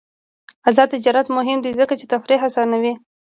[0.69, 2.93] آزاد تجارت مهم دی ځکه چې تفریح اسانوي.